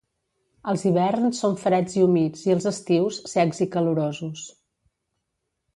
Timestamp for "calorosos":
3.77-4.49